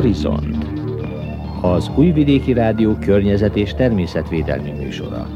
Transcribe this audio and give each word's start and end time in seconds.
Horizont 0.00 0.66
az 1.60 1.90
Újvidéki 1.96 2.52
Rádió 2.52 2.94
környezet 2.94 3.56
és 3.56 3.74
természetvédelmi 3.74 4.70
műsora. 4.70 5.26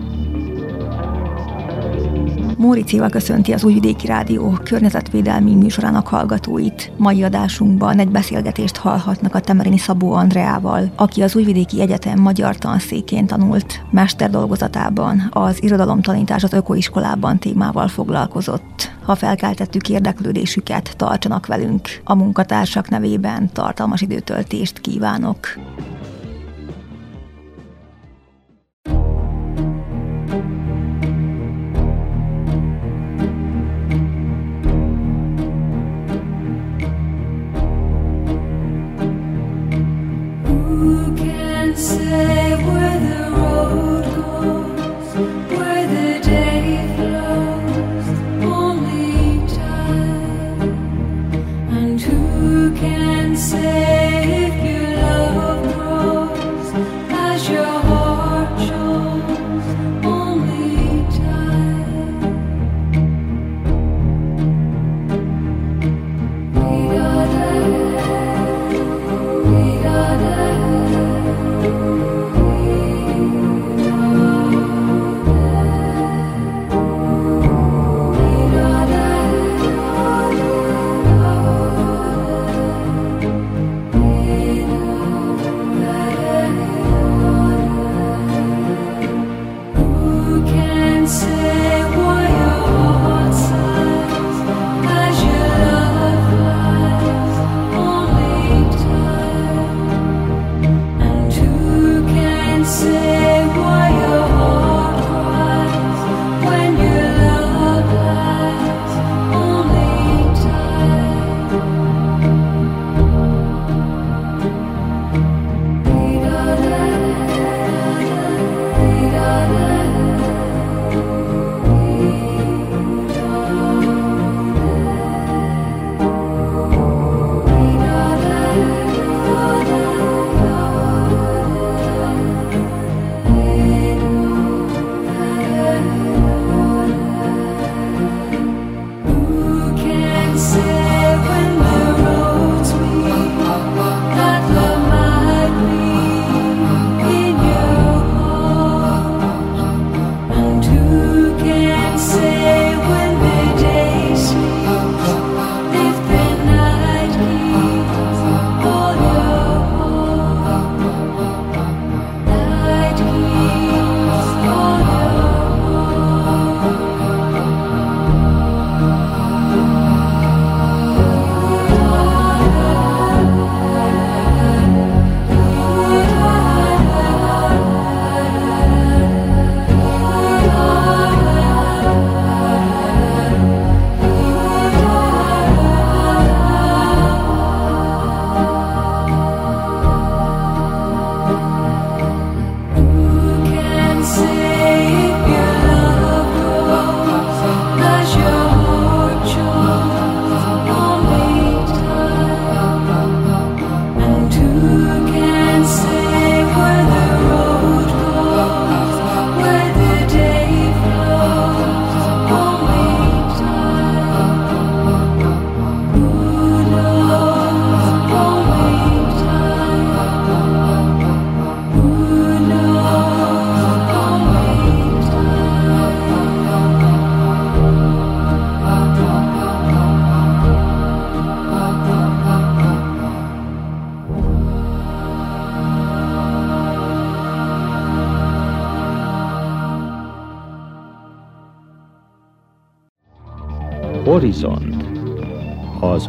Móricival 2.58 3.08
köszönti 3.08 3.52
az 3.52 3.64
Újvidéki 3.64 4.06
Rádió 4.06 4.58
környezetvédelmi 4.62 5.54
műsorának 5.54 6.06
hallgatóit. 6.06 6.92
Mai 6.96 7.22
adásunkban 7.22 7.98
egy 7.98 8.08
beszélgetést 8.08 8.76
hallhatnak 8.76 9.34
a 9.34 9.40
Temerini 9.40 9.78
Szabó 9.78 10.12
Andreával, 10.12 10.92
aki 10.96 11.22
az 11.22 11.36
Újvidéki 11.36 11.80
Egyetem 11.80 12.20
magyar 12.20 12.56
tanszékén 12.56 13.26
tanult. 13.26 13.82
Mesterdolgozatában 13.90 15.28
az 15.30 15.62
irodalomtanítás 15.62 16.42
az 16.42 16.52
ökoiskolában 16.52 17.38
témával 17.38 17.88
foglalkozott. 17.88 18.93
Ha 19.04 19.14
felkeltettük 19.14 19.88
érdeklődésüket, 19.88 20.96
tartsanak 20.96 21.46
velünk. 21.46 21.88
A 22.04 22.14
munkatársak 22.14 22.88
nevében 22.88 23.52
tartalmas 23.52 24.00
időtöltést 24.00 24.80
kívánok. 24.80 25.38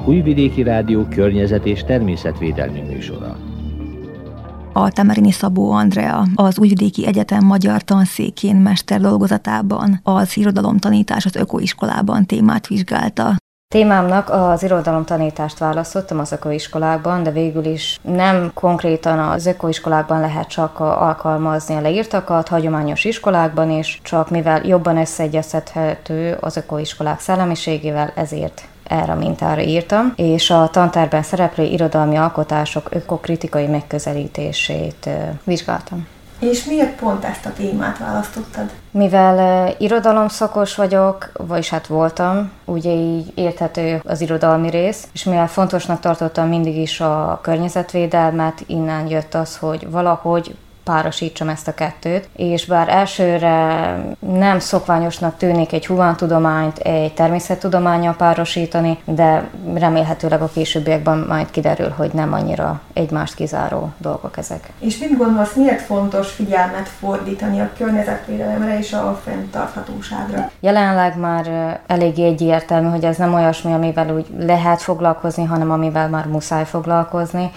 Újvidéki 0.05 0.63
Rádió 0.63 1.03
környezet 1.03 1.65
és 1.65 1.83
természetvédelmi 1.83 2.79
műsora. 2.79 3.37
A 4.73 4.91
Temerini 4.91 5.31
Szabó 5.31 5.71
Andrea 5.71 6.27
az 6.35 6.59
Újvidéki 6.59 7.07
Egyetem 7.07 7.45
magyar 7.45 7.81
tanszékén 7.81 8.55
mesterdolgozatában 8.55 9.99
az 10.03 10.37
irodalomtanítás 10.37 11.25
az 11.25 11.35
ökoiskolában 11.35 12.25
témát 12.25 12.67
vizsgálta. 12.67 13.35
Témámnak 13.67 14.29
az 14.29 14.63
irodalomtanítást 14.63 15.57
választottam 15.57 16.19
az 16.19 16.31
ökoiskolákban, 16.31 17.23
de 17.23 17.31
végül 17.31 17.65
is 17.65 17.99
nem 18.01 18.51
konkrétan 18.53 19.19
az 19.19 19.45
ökoiskolákban 19.45 20.19
lehet 20.19 20.47
csak 20.47 20.79
alkalmazni 20.79 21.75
a 21.75 21.81
leírtakat, 21.81 22.47
hagyományos 22.47 23.05
iskolákban 23.05 23.71
is, 23.71 23.99
csak 24.03 24.29
mivel 24.29 24.65
jobban 24.65 24.97
összeegyeztethető 24.97 26.37
az 26.41 26.57
ökoiskolák 26.57 27.19
szellemiségével, 27.19 28.11
ezért 28.15 28.67
erre 28.87 29.11
a 29.11 29.15
mintára 29.15 29.61
írtam, 29.61 30.13
és 30.15 30.49
a 30.49 30.69
tantárban 30.71 31.23
szereplő 31.23 31.63
irodalmi 31.63 32.15
alkotások 32.15 32.87
ökokritikai 32.91 33.67
megközelítését 33.67 35.09
vizsgáltam. 35.43 36.07
És 36.39 36.63
miért 36.65 36.95
pont 36.99 37.23
ezt 37.23 37.45
a 37.45 37.53
témát 37.53 37.97
választottad? 37.97 38.71
Mivel 38.91 39.67
uh, 39.67 39.81
irodalomszakos 39.81 40.75
vagyok, 40.75 41.31
vagyis 41.33 41.69
hát 41.69 41.87
voltam, 41.87 42.51
ugye 42.65 42.91
így 42.91 43.31
érthető 43.35 44.01
az 44.03 44.21
irodalmi 44.21 44.69
rész, 44.69 45.07
és 45.13 45.23
mivel 45.23 45.47
fontosnak 45.47 45.99
tartottam 45.99 46.47
mindig 46.47 46.77
is 46.77 47.01
a 47.01 47.39
környezetvédelmet, 47.41 48.63
innen 48.67 49.07
jött 49.07 49.33
az, 49.33 49.57
hogy 49.57 49.89
valahogy 49.89 50.55
párosítsam 50.85 51.49
ezt 51.49 51.67
a 51.67 51.73
kettőt, 51.73 52.29
és 52.35 52.65
bár 52.65 52.89
elsőre 52.89 53.97
nem 54.19 54.59
szokványosnak 54.59 55.37
tűnik 55.37 55.73
egy 55.73 55.87
humántudományt 55.87 56.77
egy 56.77 57.13
természettudományjal 57.13 58.15
párosítani, 58.15 58.97
de 59.05 59.49
remélhetőleg 59.73 60.41
a 60.41 60.49
későbbiekben 60.53 61.25
majd 61.27 61.51
kiderül, 61.51 61.89
hogy 61.89 62.11
nem 62.13 62.33
annyira 62.33 62.81
egymást 62.93 63.35
kizáró 63.35 63.93
dolgok 63.97 64.37
ezek. 64.37 64.69
És 64.79 64.97
mit 64.97 65.17
gondolsz, 65.17 65.53
miért 65.53 65.81
fontos 65.81 66.31
figyelmet 66.31 66.89
fordítani 66.99 67.59
a 67.59 67.69
környezetvédelemre 67.77 68.77
és 68.77 68.93
a 68.93 69.19
fenntarthatóságra? 69.23 70.49
Jelenleg 70.59 71.17
már 71.17 71.79
elég 71.87 72.19
egyértelmű, 72.19 72.89
hogy 72.89 73.05
ez 73.05 73.17
nem 73.17 73.33
olyasmi, 73.33 73.73
amivel 73.73 74.15
úgy 74.15 74.27
lehet 74.39 74.81
foglalkozni, 74.81 75.43
hanem 75.43 75.71
amivel 75.71 76.09
már 76.09 76.25
muszáj 76.25 76.65
foglalkozni 76.65 77.51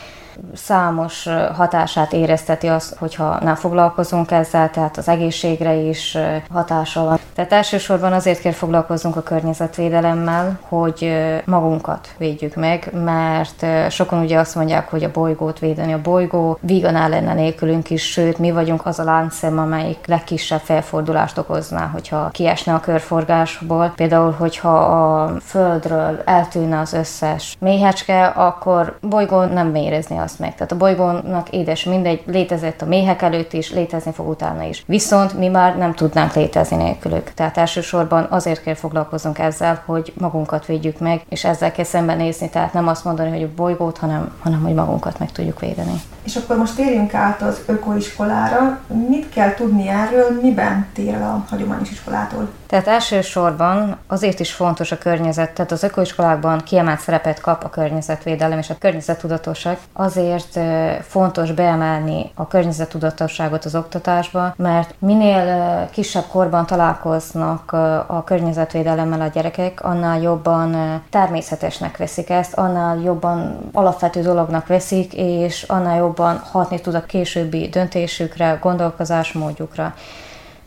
számos 0.54 1.28
hatását 1.54 2.12
érezteti 2.12 2.66
az, 2.66 2.96
hogyha 2.98 3.38
nem 3.40 3.54
foglalkozunk 3.54 4.30
ezzel, 4.30 4.70
tehát 4.70 4.96
az 4.96 5.08
egészségre 5.08 5.74
is 5.74 6.18
hatása 6.52 7.04
van. 7.04 7.18
Tehát 7.34 7.52
elsősorban 7.52 8.12
azért 8.12 8.40
kell 8.40 8.52
foglalkoznunk 8.52 9.16
a 9.16 9.22
környezetvédelemmel, 9.22 10.58
hogy 10.68 11.12
magunkat 11.44 12.08
védjük 12.16 12.54
meg, 12.54 12.90
mert 12.92 13.90
sokan 13.90 14.22
ugye 14.22 14.38
azt 14.38 14.54
mondják, 14.54 14.90
hogy 14.90 15.04
a 15.04 15.10
bolygót 15.10 15.58
védeni. 15.58 15.92
A 15.92 16.00
bolygó 16.02 16.58
vígan 16.60 17.08
lenne 17.08 17.34
nélkülünk 17.34 17.90
is, 17.90 18.02
sőt, 18.10 18.38
mi 18.38 18.50
vagyunk 18.50 18.86
az 18.86 18.98
a 18.98 19.04
láncszem, 19.04 19.58
amelyik 19.58 20.06
legkisebb 20.06 20.60
felfordulást 20.60 21.38
okozná, 21.38 21.86
hogyha 21.92 22.28
kiesne 22.28 22.74
a 22.74 22.80
körforgásból. 22.80 23.92
Például, 23.96 24.34
hogyha 24.38 24.76
a 24.78 25.32
Földről 25.40 26.22
eltűnne 26.24 26.78
az 26.78 26.92
összes 26.92 27.56
méhecske, 27.60 28.26
akkor 28.26 28.98
bolygó 29.00 29.44
nem 29.44 29.66
mérezni 29.66 30.16
azt 30.28 30.38
meg. 30.38 30.54
Tehát 30.54 30.72
a 30.72 30.76
bolygónak 30.76 31.48
édes 31.50 31.84
mindegy, 31.84 32.22
létezett 32.26 32.82
a 32.82 32.86
méhek 32.86 33.22
előtt 33.22 33.52
is, 33.52 33.72
létezni 33.72 34.12
fog 34.12 34.28
utána 34.28 34.62
is. 34.62 34.82
Viszont 34.86 35.38
mi 35.38 35.48
már 35.48 35.76
nem 35.76 35.94
tudnánk 35.94 36.34
létezni 36.34 36.76
nélkülük. 36.76 37.32
Tehát 37.34 37.56
elsősorban 37.56 38.26
azért 38.30 38.62
kell 38.62 38.74
foglalkoznunk 38.74 39.38
ezzel, 39.38 39.82
hogy 39.84 40.12
magunkat 40.18 40.66
védjük 40.66 40.98
meg, 40.98 41.22
és 41.28 41.44
ezzel 41.44 41.72
kell 41.72 41.84
szembenézni, 41.84 42.48
tehát 42.48 42.72
nem 42.72 42.88
azt 42.88 43.04
mondani, 43.04 43.30
hogy 43.30 43.42
a 43.42 43.54
bolygót, 43.56 43.98
hanem, 43.98 44.34
hanem 44.40 44.62
hogy 44.62 44.74
magunkat 44.74 45.18
meg 45.18 45.32
tudjuk 45.32 45.60
védeni. 45.60 46.00
És 46.28 46.36
akkor 46.36 46.56
most 46.56 46.74
térjünk 46.74 47.14
át 47.14 47.42
az 47.42 47.60
ökoiskolára. 47.66 48.78
Mit 49.08 49.28
kell 49.28 49.54
tudni 49.54 49.88
erről, 49.88 50.40
miben 50.42 50.86
tér 50.92 51.14
a 51.14 51.44
hagyományos 51.50 51.90
iskolától? 51.90 52.48
Tehát 52.66 52.86
elsősorban 52.86 53.96
azért 54.06 54.40
is 54.40 54.52
fontos 54.52 54.92
a 54.92 54.98
környezet, 54.98 55.50
tehát 55.50 55.72
az 55.72 55.82
ökoiskolákban 55.82 56.58
kiemelt 56.58 57.00
szerepet 57.00 57.40
kap 57.40 57.64
a 57.64 57.70
környezetvédelem 57.70 58.58
és 58.58 58.70
a 58.70 58.78
környezettudatosság. 58.78 59.78
Azért 59.92 60.58
fontos 61.02 61.52
beemelni 61.52 62.30
a 62.34 62.46
környezettudatosságot 62.46 63.64
az 63.64 63.74
oktatásba, 63.74 64.54
mert 64.56 64.94
minél 64.98 65.88
kisebb 65.90 66.24
korban 66.30 66.66
találkoznak 66.66 67.72
a 68.06 68.22
környezetvédelemmel 68.24 69.20
a 69.20 69.26
gyerekek, 69.26 69.84
annál 69.84 70.20
jobban 70.20 70.76
természetesnek 71.10 71.96
veszik 71.96 72.30
ezt, 72.30 72.54
annál 72.54 72.98
jobban 72.98 73.58
alapvető 73.72 74.22
dolognak 74.22 74.66
veszik, 74.66 75.14
és 75.14 75.62
annál 75.62 75.96
jobban 76.18 76.42
hatni 76.50 76.80
tud 76.80 76.94
a 76.94 77.06
későbbi 77.06 77.68
döntésükre, 77.68 78.58
gondolkozásmódjukra. 78.60 79.94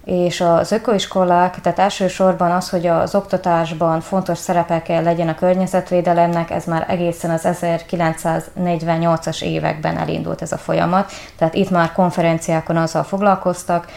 És 0.06 0.42
az 0.42 0.72
ökoiskolák, 0.72 1.62
tehát 1.62 1.80
elsősorban 1.80 2.52
az, 2.52 2.70
hogy 2.70 2.88
az 2.88 3.16
oktatásban 3.16 4.02
fontos 4.02 4.38
szerepe 4.38 4.82
kell 4.82 5.04
legyen 5.04 5.28
a 5.28 5.36
környezetvédelemnek, 5.36 6.50
ez 6.50 6.66
már 6.66 6.86
egészen 6.88 7.32
az 7.32 7.48
1948-as 7.62 9.42
években 9.42 9.98
elindult 9.98 10.42
ez 10.42 10.52
a 10.52 10.58
folyamat, 10.58 11.12
tehát 11.38 11.54
itt 11.54 11.70
már 11.70 11.92
konferenciákon 11.92 12.78
azzal 12.78 13.04
foglalkoztak, 13.04 13.88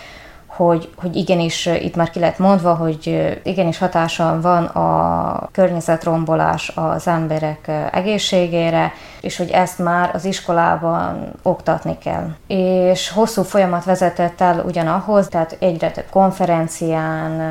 hogy, 0.56 0.88
hogy 0.96 1.16
igenis 1.16 1.66
itt 1.66 1.96
már 1.96 2.10
ki 2.10 2.18
lett 2.18 2.38
mondva, 2.38 2.74
hogy 2.74 3.32
igenis 3.42 3.78
hatása 3.78 4.40
van 4.40 4.64
a 4.64 5.48
környezetrombolás 5.52 6.72
az 6.74 7.06
emberek 7.06 7.70
egészségére, 7.92 8.92
és 9.20 9.36
hogy 9.36 9.50
ezt 9.50 9.78
már 9.78 10.10
az 10.14 10.24
iskolában 10.24 11.32
oktatni 11.42 11.98
kell. 11.98 12.28
És 12.46 13.10
hosszú 13.10 13.42
folyamat 13.42 13.84
vezetett 13.84 14.40
el 14.40 14.62
ugyanahhoz, 14.66 15.28
tehát 15.28 15.56
egyre 15.60 15.90
több 15.90 16.08
konferencián, 16.10 17.42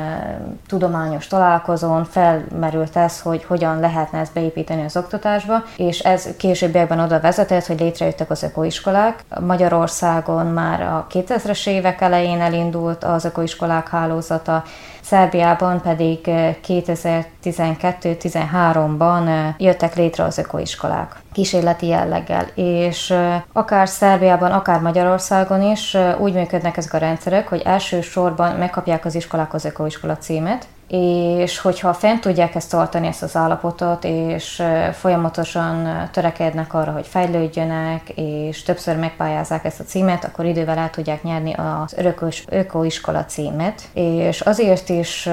tudományos 0.66 1.26
találkozón 1.26 2.04
felmerült 2.04 2.96
ez, 2.96 3.20
hogy 3.20 3.44
hogyan 3.44 3.80
lehetne 3.80 4.18
ezt 4.18 4.32
beépíteni 4.32 4.84
az 4.84 4.96
oktatásba, 4.96 5.62
és 5.76 5.98
ez 5.98 6.28
későbbiekben 6.36 7.00
oda 7.00 7.20
vezetett, 7.20 7.66
hogy 7.66 7.80
létrejöttek 7.80 8.30
az 8.30 8.42
ökoiskolák. 8.42 9.24
Magyarországon 9.40 10.46
már 10.46 10.82
a 10.82 11.06
2000-es 11.10 11.66
évek 11.66 12.00
elején 12.00 12.40
elindult 12.40 12.93
az 13.02 13.24
ökoiskolák 13.24 13.88
hálózata, 13.88 14.62
Szerbiában 15.00 15.80
pedig 15.80 16.18
2012-13-ban 16.66 19.54
jöttek 19.58 19.94
létre 19.94 20.24
az 20.24 20.38
ökoiskolák 20.38 21.16
kísérleti 21.32 21.86
jelleggel, 21.86 22.46
és 22.54 23.14
akár 23.52 23.88
Szerbiában, 23.88 24.52
akár 24.52 24.80
Magyarországon 24.80 25.62
is 25.62 25.96
úgy 26.18 26.32
működnek 26.32 26.76
ezek 26.76 26.92
a 26.92 26.98
rendszerek, 26.98 27.48
hogy 27.48 27.62
elsősorban 27.64 28.56
megkapják 28.56 29.04
az 29.04 29.14
iskolák 29.14 29.54
az 29.54 29.64
ökoiskola 29.64 30.16
címet, 30.16 30.66
és 30.88 31.58
hogyha 31.58 31.94
fent 31.94 32.20
tudják 32.20 32.54
ezt 32.54 32.70
tartani, 32.70 33.06
ezt 33.06 33.22
az 33.22 33.36
állapotot, 33.36 34.04
és 34.04 34.62
folyamatosan 34.92 36.08
törekednek 36.12 36.74
arra, 36.74 36.92
hogy 36.92 37.06
fejlődjönek, 37.06 38.08
és 38.14 38.62
többször 38.62 38.96
megpályázzák 38.96 39.64
ezt 39.64 39.80
a 39.80 39.84
címet, 39.84 40.24
akkor 40.24 40.44
idővel 40.44 40.78
el 40.78 40.90
tudják 40.90 41.22
nyerni 41.22 41.52
az 41.52 41.94
örökös 41.96 42.44
ökoiskola 42.48 43.24
címet. 43.24 43.82
És 43.92 44.40
azért 44.40 44.88
is 44.88 45.28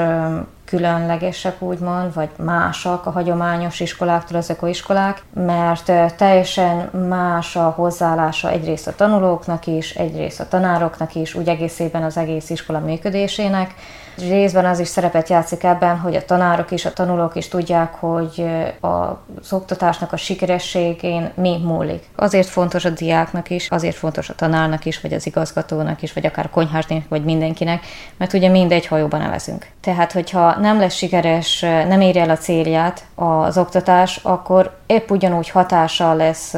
különlegesek, 0.65 1.61
úgymond, 1.61 2.13
vagy 2.13 2.29
másak 2.37 3.05
a 3.05 3.11
hagyományos 3.11 3.79
iskoláktól 3.79 4.37
az 4.37 4.49
ökoiskolák, 4.49 5.23
mert 5.33 6.15
teljesen 6.17 6.89
más 7.09 7.55
a 7.55 7.73
hozzáállása 7.75 8.49
egyrészt 8.49 8.87
a 8.87 8.95
tanulóknak 8.95 9.67
is, 9.67 9.95
egyrészt 9.95 10.39
a 10.39 10.47
tanároknak 10.47 11.15
is, 11.15 11.35
úgy 11.35 11.47
egészében 11.47 12.03
az 12.03 12.17
egész 12.17 12.49
iskola 12.49 12.79
működésének, 12.79 13.73
Részben 14.17 14.65
az 14.65 14.79
is 14.79 14.87
szerepet 14.87 15.29
játszik 15.29 15.63
ebben, 15.63 15.97
hogy 15.97 16.15
a 16.15 16.25
tanárok 16.25 16.71
és 16.71 16.85
a 16.85 16.93
tanulók 16.93 17.35
is 17.35 17.47
tudják, 17.47 17.93
hogy 17.93 18.45
az 18.79 19.53
oktatásnak 19.53 20.13
a 20.13 20.17
sikerességén 20.17 21.31
mi 21.35 21.57
múlik. 21.63 22.09
Azért 22.15 22.47
fontos 22.47 22.85
a 22.85 22.89
diáknak 22.89 23.49
is, 23.49 23.67
azért 23.69 23.95
fontos 23.95 24.29
a 24.29 24.35
tanárnak 24.35 24.85
is, 24.85 25.01
vagy 25.01 25.13
az 25.13 25.25
igazgatónak 25.25 26.01
is, 26.01 26.13
vagy 26.13 26.25
akár 26.25 26.45
a 26.45 26.49
konyhásnak, 26.49 27.03
vagy 27.09 27.23
mindenkinek, 27.23 27.85
mert 28.17 28.33
ugye 28.33 28.49
mindegy 28.49 28.87
hajóban 28.87 29.19
nevezünk. 29.19 29.67
Tehát, 29.81 30.11
hogyha 30.11 30.59
nem 30.59 30.79
lesz 30.79 30.93
sikeres, 30.93 31.59
nem 31.59 32.01
éri 32.01 32.19
el 32.19 32.29
a 32.29 32.37
célját 32.37 33.05
az 33.15 33.57
oktatás, 33.57 34.19
akkor 34.23 34.79
épp 34.91 35.09
ugyanúgy 35.11 35.49
hatással 35.49 36.15
lesz 36.15 36.55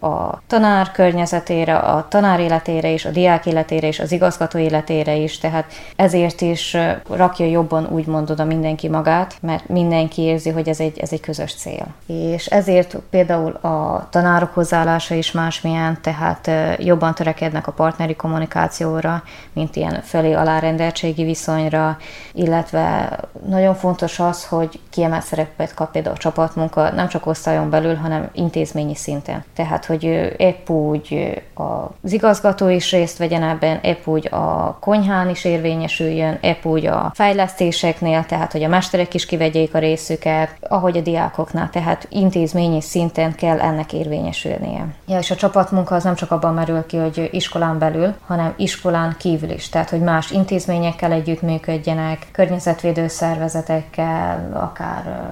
a 0.00 0.42
tanár 0.46 0.90
környezetére, 0.90 1.76
a 1.76 2.06
tanár 2.08 2.40
életére 2.40 2.88
is, 2.88 3.04
a 3.04 3.10
diák 3.10 3.46
életére 3.46 3.86
is, 3.86 4.00
az 4.00 4.12
igazgató 4.12 4.58
életére 4.58 5.14
is, 5.14 5.38
tehát 5.38 5.64
ezért 5.96 6.40
is 6.40 6.76
rakja 7.10 7.46
jobban 7.46 7.86
úgymond 7.90 8.30
oda 8.30 8.44
mindenki 8.44 8.88
magát, 8.88 9.36
mert 9.40 9.68
mindenki 9.68 10.22
érzi, 10.22 10.50
hogy 10.50 10.68
ez 10.68 10.80
egy, 10.80 10.98
ez 10.98 11.12
egy 11.12 11.20
közös 11.20 11.54
cél. 11.54 11.86
És 12.06 12.46
ezért 12.46 12.96
például 13.10 13.52
a 13.52 14.08
tanárok 14.10 14.54
hozzáállása 14.54 15.14
is 15.14 15.32
másmilyen, 15.32 15.98
tehát 16.00 16.50
jobban 16.78 17.14
törekednek 17.14 17.66
a 17.66 17.72
partneri 17.72 18.16
kommunikációra, 18.16 19.22
mint 19.52 19.76
ilyen 19.76 20.00
felé 20.02 20.32
alárendeltségi 20.32 21.24
viszonyra, 21.24 21.96
illetve 22.32 23.18
nagyon 23.48 23.74
fontos 23.74 24.18
az, 24.18 24.46
hogy 24.46 24.80
kiemelt 24.90 25.24
szerepet 25.24 25.74
kap 25.74 25.90
például 25.90 26.14
a 26.14 26.18
csapatmunka, 26.18 26.90
nem 26.90 27.08
csak 27.08 27.26
osztályon 27.26 27.70
belül, 27.80 27.94
hanem 27.94 28.28
intézményi 28.32 28.94
szinten. 28.94 29.44
Tehát, 29.54 29.84
hogy 29.84 30.04
épp 30.36 30.68
úgy 30.68 31.40
az 31.54 32.12
igazgató 32.12 32.68
is 32.68 32.92
részt 32.92 33.18
vegyen 33.18 33.42
ebben, 33.42 33.78
épp 33.82 34.06
úgy 34.06 34.28
a 34.32 34.76
konyhán 34.80 35.28
is 35.28 35.44
érvényesüljön, 35.44 36.38
épp 36.40 36.64
úgy 36.64 36.86
a 36.86 37.10
fejlesztéseknél, 37.14 38.24
tehát, 38.24 38.52
hogy 38.52 38.62
a 38.62 38.68
mesterek 38.68 39.14
is 39.14 39.26
kivegyék 39.26 39.74
a 39.74 39.78
részüket, 39.78 40.50
ahogy 40.68 40.96
a 40.96 41.00
diákoknál, 41.00 41.70
tehát 41.70 42.06
intézményi 42.10 42.80
szinten 42.80 43.34
kell 43.34 43.60
ennek 43.60 43.92
érvényesülnie. 43.92 44.86
Ja, 45.06 45.18
és 45.18 45.30
a 45.30 45.36
csapatmunka 45.36 45.94
az 45.94 46.04
nem 46.04 46.14
csak 46.14 46.30
abban 46.30 46.54
merül 46.54 46.86
ki, 46.86 46.96
hogy 46.96 47.28
iskolán 47.32 47.78
belül, 47.78 48.14
hanem 48.26 48.54
iskolán 48.56 49.14
kívül 49.18 49.50
is, 49.50 49.68
tehát, 49.68 49.90
hogy 49.90 50.00
más 50.00 50.30
intézményekkel 50.30 51.12
együttműködjenek, 51.12 52.26
környezetvédő 52.32 53.08
szervezetekkel, 53.08 54.50
akár 54.54 55.30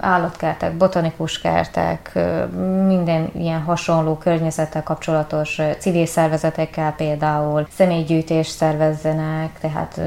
állatkertek, 0.00 0.76
botanikus 0.76 1.40
kertek, 1.40 1.81
szervezetek, 1.82 2.12
minden 2.86 3.30
ilyen 3.34 3.60
hasonló 3.60 4.16
környezettel 4.16 4.82
kapcsolatos 4.82 5.60
civil 5.78 6.06
szervezetekkel 6.06 6.92
például 6.92 7.66
személygyűjtés 7.76 8.46
szervezzenek, 8.46 9.58
tehát 9.60 10.00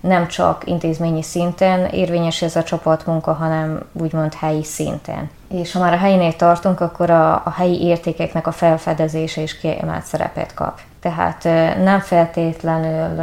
nem 0.00 0.28
csak 0.28 0.62
intézményi 0.66 1.22
szinten 1.22 1.84
érvényes 1.84 2.42
ez 2.42 2.56
a 2.56 2.62
csapatmunka, 2.62 3.32
hanem 3.32 3.80
úgymond 3.92 4.34
helyi 4.34 4.64
szinten. 4.64 5.30
És 5.48 5.72
ha 5.72 5.80
már 5.80 5.92
a 5.92 5.96
helyinél 5.96 6.36
tartunk, 6.36 6.80
akkor 6.80 7.10
a, 7.10 7.32
a 7.34 7.52
helyi 7.56 7.82
értékeknek 7.82 8.46
a 8.46 8.52
felfedezése 8.52 9.40
is 9.40 9.58
kiemelt 9.58 10.04
szerepet 10.04 10.54
kap. 10.54 10.80
Tehát 11.00 11.44
nem 11.82 12.00
feltétlenül 12.00 13.20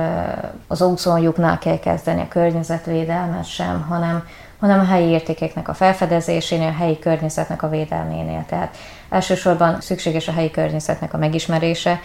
az 0.67 0.81
úszonjuknál 0.81 1.57
kell 1.57 1.79
kezdeni 1.79 2.21
a 2.21 2.27
környezetvédelmet 2.27 3.45
sem, 3.45 3.85
hanem, 3.89 4.23
hanem 4.65 4.79
a 4.79 4.91
helyi 4.91 5.09
értékeknek 5.09 5.67
a 5.67 5.73
felfedezésénél, 5.73 6.67
a 6.67 6.83
helyi 6.83 6.99
környezetnek 6.99 7.63
a 7.63 7.69
védelménél. 7.69 8.45
Tehát 8.47 8.77
elsősorban 9.09 9.81
szükséges 9.81 10.27
a 10.27 10.31
helyi 10.31 10.51
környezetnek 10.51 11.13
a 11.13 11.17
megismerése, 11.17 11.99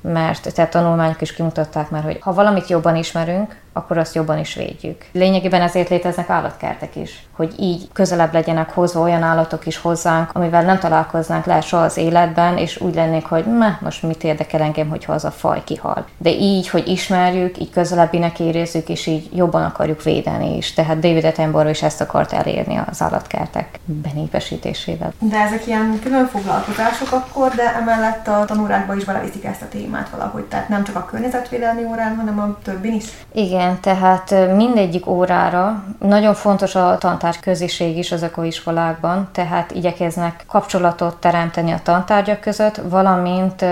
mert 0.00 0.54
tehát 0.54 0.70
tanulmányok 0.70 1.20
is 1.20 1.32
kimutatták 1.32 1.90
már, 1.90 2.02
hogy 2.02 2.18
ha 2.20 2.34
valamit 2.34 2.68
jobban 2.68 2.96
ismerünk, 2.96 3.56
akkor 3.72 3.98
azt 3.98 4.14
jobban 4.14 4.38
is 4.38 4.54
védjük. 4.54 5.04
Lényegében 5.12 5.62
ezért 5.62 5.88
léteznek 5.88 6.30
állatkertek 6.30 6.96
is, 6.96 7.26
hogy 7.32 7.54
így 7.58 7.88
közelebb 7.92 8.32
legyenek 8.32 8.70
hozva 8.70 9.00
olyan 9.00 9.22
állatok 9.22 9.66
is 9.66 9.76
hozzánk, 9.76 10.30
amivel 10.32 10.62
nem 10.62 10.78
találkoznánk 10.78 11.44
le 11.44 11.60
soha 11.60 11.82
az 11.82 11.96
életben, 11.96 12.56
és 12.56 12.80
úgy 12.80 12.94
lennék, 12.94 13.24
hogy 13.24 13.44
meh, 13.44 13.80
most 13.80 14.02
mit 14.02 14.24
érdekel 14.24 14.60
engem, 14.60 14.88
hogyha 14.88 15.12
az 15.12 15.24
a 15.24 15.30
faj 15.30 15.64
kihal. 15.64 16.04
De 16.18 16.30
így, 16.30 16.68
hogy 16.68 16.88
ismerjük, 16.88 17.58
így 17.58 17.70
közelebbinek 17.70 18.40
érezzük, 18.40 18.88
és 18.88 19.06
így 19.06 19.28
jobban 19.34 19.64
akarjuk 19.64 20.02
védeni 20.02 20.56
is. 20.56 20.72
Tehát 20.72 20.98
David 20.98 21.24
Attenborough 21.24 21.70
is 21.70 21.82
ezt 21.82 22.00
akart 22.00 22.32
elérni 22.32 22.80
az 22.90 23.02
állatkertek 23.02 23.78
benépesítésével. 23.84 25.12
De 25.18 25.36
ezek 25.36 25.66
ilyen 25.66 25.98
külön 26.02 26.26
foglalkozások 26.26 27.12
akkor, 27.12 27.50
de 27.54 27.74
emellett 27.74 28.28
a 28.28 28.44
tanórákban 28.44 28.96
is 28.96 29.04
beleviszik 29.04 29.44
ezt 29.44 29.62
a 29.62 29.68
témát 29.68 30.08
valahogy, 30.08 30.44
tehát 30.44 30.68
nem 30.68 30.84
csak 30.84 30.96
a 30.96 31.04
környezetvédelmi 31.04 31.84
órán, 31.84 32.16
hanem 32.16 32.38
a 32.38 32.58
többin 32.62 32.92
is. 32.92 33.04
Igen, 33.32 33.59
igen, 33.60 33.80
tehát 33.80 34.54
mindegyik 34.56 35.06
órára 35.06 35.84
nagyon 35.98 36.34
fontos 36.34 36.74
a 36.74 36.96
tantárgy 36.98 37.40
köziség 37.40 37.96
is 37.96 38.12
az 38.12 38.22
ökoiskolákban, 38.22 39.28
tehát 39.32 39.70
igyekeznek 39.70 40.44
kapcsolatot 40.48 41.16
teremteni 41.16 41.72
a 41.72 41.80
tantárgyak 41.82 42.40
között, 42.40 42.80
valamint 42.88 43.64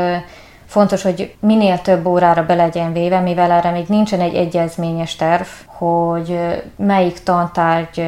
fontos, 0.66 1.02
hogy 1.02 1.34
minél 1.40 1.80
több 1.80 2.06
órára 2.06 2.46
be 2.46 2.54
legyen 2.54 2.92
véve, 2.92 3.20
mivel 3.20 3.50
erre 3.50 3.70
még 3.70 3.86
nincsen 3.88 4.20
egy 4.20 4.34
egyezményes 4.34 5.16
terv, 5.16 5.46
hogy 5.66 6.38
melyik 6.76 7.22
tantárgy 7.22 8.02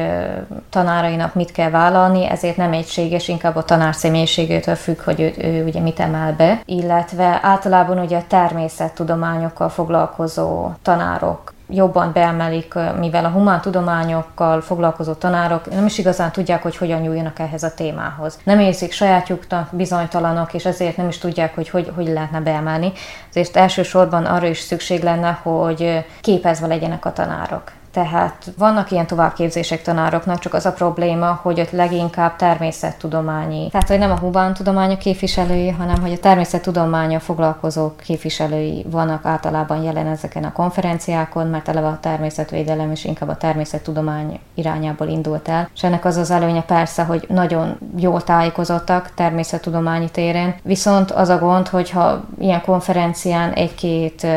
tanárainak 0.69 1.33
mit 1.33 1.51
kell 1.51 1.69
vállalni, 1.69 2.29
ezért 2.29 2.57
nem 2.57 2.73
egységes, 2.73 3.27
inkább 3.27 3.55
a 3.55 3.63
tanár 3.63 3.95
személyiségétől 3.95 4.75
függ, 4.75 5.01
hogy 5.01 5.19
ő, 5.19 5.33
ő 5.37 5.63
ugye 5.63 5.79
mit 5.79 5.99
emel 5.99 6.33
be, 6.37 6.61
illetve 6.65 7.39
általában 7.41 7.99
ugye 7.99 8.17
a 8.17 8.27
természettudományokkal 8.27 9.69
foglalkozó 9.69 10.69
tanárok 10.81 11.53
jobban 11.71 12.11
beemelik, 12.13 12.73
mivel 12.99 13.25
a 13.25 13.29
humán 13.29 13.61
tudományokkal 13.61 14.61
foglalkozó 14.61 15.13
tanárok 15.13 15.69
nem 15.69 15.85
is 15.85 15.97
igazán 15.97 16.31
tudják, 16.31 16.61
hogy 16.61 16.77
hogyan 16.77 17.01
nyúljanak 17.01 17.39
ehhez 17.39 17.63
a 17.63 17.73
témához. 17.73 18.39
Nem 18.43 18.59
érzik 18.59 18.91
sajátjuknak 18.91 19.69
bizonytalanok, 19.71 20.53
és 20.53 20.65
ezért 20.65 20.97
nem 20.97 21.07
is 21.07 21.17
tudják, 21.17 21.55
hogy 21.55 21.69
hogy, 21.69 21.91
hogy 21.95 22.07
lehetne 22.07 22.39
beemelni. 22.39 22.91
Ezért 23.29 23.57
elsősorban 23.57 24.25
arra 24.25 24.47
is 24.47 24.59
szükség 24.59 25.03
lenne, 25.03 25.39
hogy 25.41 26.05
képezve 26.21 26.67
legyenek 26.67 27.05
a 27.05 27.13
tanárok. 27.13 27.71
Tehát 27.91 28.51
vannak 28.57 28.91
ilyen 28.91 29.07
továbbképzések 29.07 29.81
tanároknak, 29.81 30.39
csak 30.39 30.53
az 30.53 30.65
a 30.65 30.71
probléma, 30.71 31.39
hogy 31.41 31.59
ott 31.59 31.71
leginkább 31.71 32.35
természettudományi, 32.35 33.69
tehát 33.69 33.87
hogy 33.87 33.99
nem 33.99 34.11
a 34.11 34.17
humántudományok 34.17 34.99
képviselői, 34.99 35.69
hanem 35.69 36.01
hogy 36.01 36.11
a 36.11 36.19
természettudománya 36.19 37.19
foglalkozó 37.19 37.91
képviselői 37.95 38.85
vannak 38.89 39.25
általában 39.25 39.83
jelen 39.83 40.07
ezeken 40.07 40.43
a 40.43 40.51
konferenciákon, 40.51 41.47
mert 41.47 41.67
eleve 41.67 41.87
a 41.87 41.99
természetvédelem 42.01 42.91
is 42.91 43.05
inkább 43.05 43.29
a 43.29 43.37
természettudomány 43.37 44.39
irányából 44.53 45.07
indult 45.07 45.47
el. 45.47 45.69
És 45.75 45.83
ennek 45.83 46.05
az 46.05 46.17
az 46.17 46.31
előnye 46.31 46.61
persze, 46.61 47.03
hogy 47.03 47.25
nagyon 47.29 47.77
jól 47.97 48.21
tájékozottak 48.21 49.13
természettudományi 49.15 50.09
téren, 50.09 50.55
viszont 50.63 51.11
az 51.11 51.29
a 51.29 51.37
gond, 51.37 51.67
hogyha 51.67 52.21
ilyen 52.39 52.61
konferencián 52.61 53.51
egy-két 53.51 54.27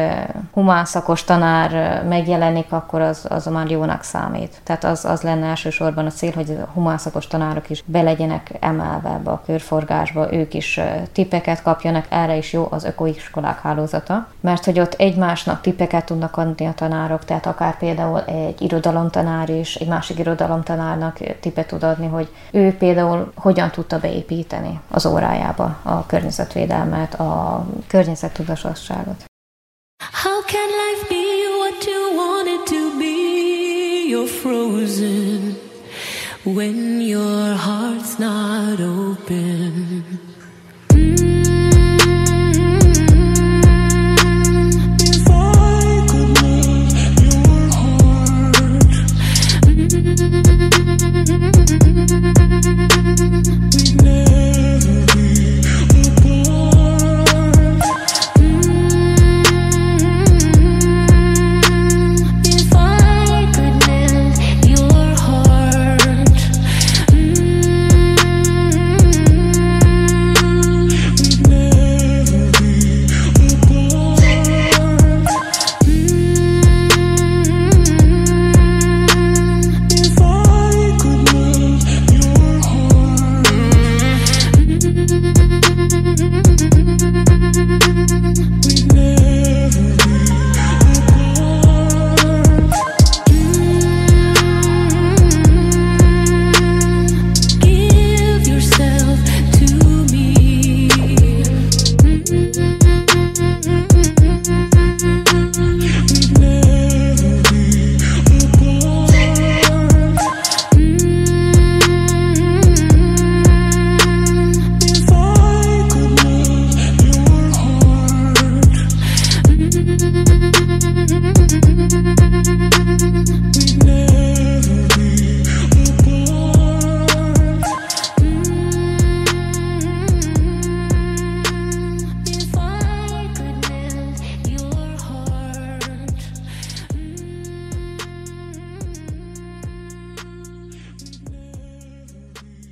humán 0.53 0.85
szakos 0.85 1.25
tanár 1.25 2.03
megjelenik, 2.09 2.73
akkor 2.73 3.01
az, 3.01 3.27
az 3.29 3.44
az 3.47 3.53
már 3.53 3.71
jónak 3.71 4.03
számít. 4.03 4.61
Tehát 4.63 4.85
az, 4.85 5.05
az 5.05 5.23
lenne 5.23 5.47
elsősorban 5.47 6.07
a 6.07 6.11
cél, 6.11 6.33
hogy 6.33 6.51
a 6.51 6.69
humánszakos 6.73 7.27
tanárok 7.27 7.71
is 7.71 7.83
be 7.87 8.03
legyenek 8.03 8.51
emelve 8.61 9.09
ebbe 9.09 9.31
a 9.31 9.43
körforgásba, 9.47 10.33
ők 10.33 10.55
is 10.55 10.81
tippeket 11.13 11.63
kapjanak, 11.63 12.07
erre 12.09 12.37
is 12.37 12.53
jó 12.53 12.67
az 12.71 12.85
ökoiskolák 12.85 13.61
hálózata, 13.61 14.29
mert 14.41 14.65
hogy 14.65 14.81
ott 14.81 14.95
egymásnak 14.95 15.61
tippeket 15.61 16.05
tudnak 16.05 16.37
adni 16.37 16.67
a 16.67 16.75
tanárok, 16.75 17.25
tehát 17.25 17.47
akár 17.47 17.79
például 17.79 18.21
egy 18.25 18.63
irodalomtanár 18.63 19.49
is, 19.49 19.75
egy 19.75 19.89
másik 19.89 20.19
irodalomtanárnak 20.19 21.19
tippet 21.41 21.67
tud 21.67 21.83
adni, 21.83 22.07
hogy 22.07 22.29
ő 22.51 22.77
például 22.77 23.33
hogyan 23.35 23.71
tudta 23.71 23.99
beépíteni 23.99 24.81
az 24.91 25.07
órájába 25.07 25.77
a 25.83 26.07
környezetvédelmet, 26.07 27.15
a 27.15 27.65
környezettudatosságot. 27.87 29.25
How 30.23 30.41
can 30.47 30.69
life 30.83 31.09
be 31.09 31.25
what 31.59 31.85
you 31.85 32.14
You're 34.15 34.29
frozen 34.29 35.57
when 36.45 37.01
your 37.01 37.57
heart's 37.57 38.17
not 38.21 38.81
open. 38.81 40.14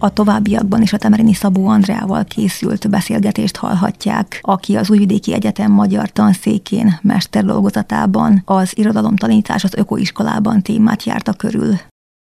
A 0.05 0.13
továbbiakban 0.13 0.83
is 0.83 0.93
a 0.93 0.99
Temerini 0.99 1.35
Szabó 1.35 1.67
Andreával 1.67 2.25
készült 2.25 2.91
beszélgetést 2.91 3.57
hallhatják, 3.57 4.39
aki 4.41 4.77
az 4.77 4.91
Újvidéki 4.91 5.35
Egyetem 5.35 5.73
magyar 5.73 6.11
tanszékén 6.11 6.99
mesterlolgozatában 7.03 8.43
az 8.45 8.79
irodalomtanítás 8.79 9.65
az 9.65 9.75
ökoiskolában 9.75 10.63
témát 10.63 11.05
járta 11.05 11.33
körül. 11.33 11.75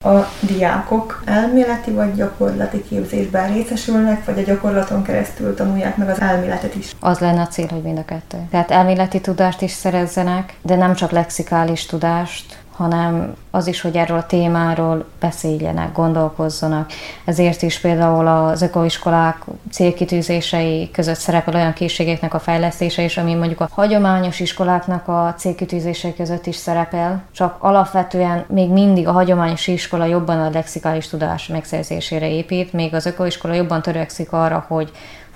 A 0.05 0.27
diákok 0.41 1.23
elméleti 1.25 1.91
vagy 1.91 2.15
gyakorlati 2.15 2.85
képzésben 2.89 3.53
részesülnek, 3.53 4.25
vagy 4.25 4.39
a 4.39 4.43
gyakorlaton 4.43 5.03
keresztül 5.03 5.55
tanulják 5.55 5.97
meg 5.97 6.09
az 6.09 6.21
elméletet 6.21 6.75
is? 6.75 6.97
Az 7.01 7.19
lenne 7.19 7.41
a 7.41 7.47
cél, 7.47 7.67
hogy 7.71 7.83
mind 7.83 7.99
a 7.99 8.05
kettő. 8.05 8.39
Tehát 8.51 8.71
elméleti 8.71 9.21
tudást 9.21 9.63
is 9.63 9.71
szerezzenek, 9.71 10.57
de 10.63 10.77
nem 10.77 10.95
csak 10.95 11.11
lexikális 11.11 11.87
tudást, 11.87 12.62
hanem 12.73 13.35
az 13.51 13.67
is, 13.67 13.81
hogy 13.81 13.97
erről 13.97 14.17
a 14.17 14.27
témáról 14.27 15.05
beszéljenek, 15.21 15.93
gondolkozzanak. 15.93 16.91
Ezért 17.25 17.63
is 17.63 17.79
például 17.79 18.27
az 18.27 18.63
ökoiskolák 18.63 19.45
célkitűzései 19.71 20.91
között 20.93 21.19
szerepel 21.19 21.55
olyan 21.55 21.73
készségeknek 21.73 22.35
a 22.35 22.39
fejlesztése 22.39 23.03
is, 23.03 23.17
ami 23.17 23.35
mondjuk 23.35 23.61
a 23.61 23.69
hagyományos 23.71 24.41
iskoláknak 24.41 25.09
a 25.09 25.35
célkitűzései 25.37 26.15
között 26.15 26.47
is 26.47 26.57
szerepel, 26.57 27.23
csak 27.33 27.57
alapvetően 27.59 28.45
még 28.49 28.71
mindig 28.71 29.09
a 29.09 29.13
hagyományos 29.13 29.67
iskola 29.67 30.05
jobban 30.05 30.41
a 30.41 30.51
lexikális 30.51 31.09
tudás 31.09 31.47
megszerzésére 31.47 32.31
épít, 32.31 32.73
még 32.73 32.95
az 32.95 33.07
ökoiskola 33.07 33.55
jobban 33.55 33.83
törekszik 33.83 34.33
arra, 34.33 34.65
hogy 34.69 34.91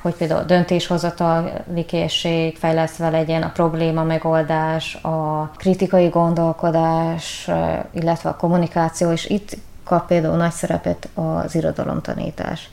hogy 0.07 0.15
például 0.15 0.41
a 0.41 0.45
döntéshozatali 0.45 1.85
készség 1.87 2.57
fejlesztve 2.57 3.11
legyen, 3.11 3.43
a 3.43 3.51
probléma 3.51 4.03
megoldás, 4.03 4.95
a 4.95 5.51
kritikai 5.57 6.09
gondolkodás, 6.09 7.51
illetve 7.91 8.31
a 8.31 8.37
kommunikáció, 8.37 9.11
és 9.11 9.29
itt 9.29 9.57
kap 9.85 10.07
például 10.07 10.37
nagy 10.37 10.53
szerepet 10.53 11.09
az 11.15 11.55
irodalomtanítás. 11.55 12.71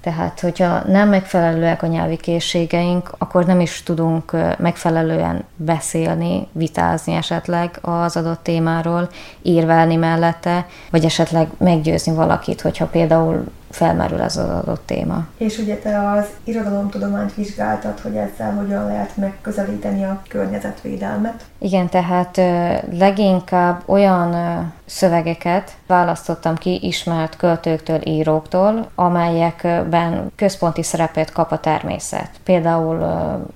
Tehát, 0.00 0.40
hogyha 0.40 0.82
nem 0.86 1.08
megfelelőek 1.08 1.82
a 1.82 1.86
nyelvi 1.86 2.16
készségeink, 2.16 3.10
akkor 3.18 3.46
nem 3.46 3.60
is 3.60 3.82
tudunk 3.82 4.36
megfelelően 4.58 5.44
beszélni, 5.56 6.48
vitázni 6.52 7.14
esetleg 7.14 7.78
az 7.82 8.16
adott 8.16 8.42
témáról, 8.42 9.08
írvelni 9.42 9.96
mellette, 9.96 10.66
vagy 10.90 11.04
esetleg 11.04 11.48
meggyőzni 11.56 12.12
valakit, 12.12 12.60
hogyha 12.60 12.86
például 12.86 13.44
felmerül 13.70 14.20
ez 14.20 14.36
az 14.36 14.48
adott 14.48 14.86
téma. 14.86 15.26
És 15.36 15.58
ugye 15.58 15.76
te 15.76 16.10
az 16.10 16.26
irodalomtudományt 16.44 17.34
vizsgáltad, 17.34 18.00
hogy 18.00 18.16
ezzel 18.16 18.54
hogyan 18.54 18.86
lehet 18.86 19.16
megközelíteni 19.16 20.04
a 20.04 20.22
környezetvédelmet? 20.28 21.44
Igen, 21.58 21.88
tehát 21.88 22.40
leginkább 22.92 23.82
olyan 23.86 24.36
szövegeket 24.86 25.72
választottam 25.86 26.56
ki 26.56 26.78
ismert 26.82 27.36
költőktől, 27.36 28.00
íróktól, 28.04 28.88
amelyekben 28.94 30.32
központi 30.36 30.82
szerepet 30.82 31.32
kap 31.32 31.52
a 31.52 31.58
természet. 31.58 32.30
Például 32.44 32.98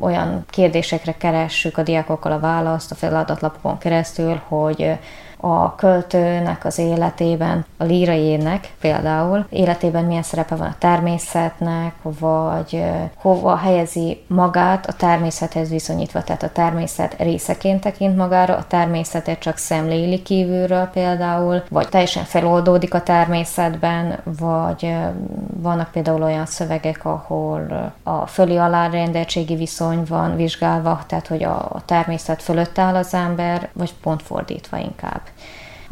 olyan 0.01 0.45
kérdésekre 0.51 1.13
keressük 1.13 1.79
a 1.79 1.83
diákokkal 1.83 2.33
a 2.33 2.41
választ 2.41 2.91
a 2.91 2.95
feladatlapokon 2.95 3.79
keresztül, 3.79 4.41
hogy 4.49 4.99
a 5.45 5.75
költőnek 5.75 6.65
az 6.65 6.79
életében, 6.79 7.65
a 7.77 7.85
líraiének 7.85 8.73
például, 8.81 9.47
életében 9.51 10.05
milyen 10.05 10.23
szerepe 10.23 10.55
van 10.55 10.67
a 10.67 10.77
természetnek, 10.79 11.95
vagy 12.03 12.85
hova 13.17 13.57
helyezi 13.57 14.23
magát 14.27 14.87
a 14.87 14.93
természethez 14.93 15.69
viszonyítva, 15.69 16.23
tehát 16.23 16.43
a 16.43 16.53
természet 16.53 17.15
részeként 17.19 17.81
tekint 17.81 18.17
magára, 18.17 18.57
a 18.57 18.67
természetet 18.67 19.39
csak 19.39 19.57
szemléli 19.57 20.23
kívülről 20.23 20.85
például, 20.85 21.63
vagy 21.71 21.89
teljesen 21.89 22.25
feloldódik 22.25 22.95
a 22.95 23.03
természetben, 23.03 24.19
vagy 24.39 24.97
vannak 25.55 25.91
például 25.91 26.23
olyan 26.23 26.47
szövegek, 26.47 27.05
ahol 27.05 27.93
a 28.03 28.27
föli 28.27 28.57
alárendeltségi 28.57 29.55
viszony 29.55 30.03
van 30.09 30.37
vizsgálva, 30.37 31.01
tehát 31.07 31.27
hogy 31.27 31.43
a 31.45 31.83
természet 31.85 32.43
fölött 32.43 32.79
áll 32.79 32.95
az 32.95 33.15
ember, 33.15 33.69
vagy 33.73 33.95
pont 34.03 34.23
fordítva 34.23 34.77
inkább 34.77 35.21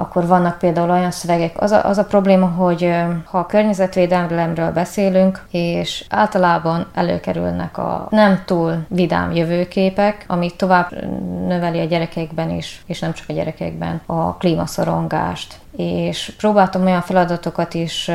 akkor 0.01 0.27
vannak 0.27 0.59
például 0.59 0.91
olyan 0.91 1.11
szövegek. 1.11 1.61
Az 1.61 1.71
a, 1.71 1.85
az 1.85 1.99
a 1.99 2.05
probléma, 2.05 2.47
hogy 2.47 2.95
ha 3.25 3.39
a 3.39 3.47
környezetvédelemről 3.47 4.71
beszélünk, 4.73 5.45
és 5.51 6.05
általában 6.09 6.87
előkerülnek 6.95 7.79
a 7.79 8.07
nem 8.11 8.43
túl 8.45 8.79
vidám 8.89 9.33
jövőképek, 9.33 10.25
ami 10.27 10.51
tovább 10.57 10.91
növeli 11.47 11.81
a 11.81 11.85
gyerekekben 11.85 12.51
is, 12.51 12.83
és 12.87 13.01
nem 13.01 13.13
csak 13.13 13.29
a 13.29 13.33
gyerekekben, 13.33 14.01
a 14.07 14.37
klímaszorongást 14.37 15.55
és 15.77 16.33
próbáltam 16.39 16.85
olyan 16.85 17.01
feladatokat 17.01 17.75
is 17.75 18.11